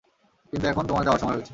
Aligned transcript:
কিন্তু 0.53 0.65
এখন 0.67 0.83
তোমার 0.87 1.03
যাওয়ার 1.03 1.21
সময় 1.21 1.35
হয়েছে। 1.35 1.49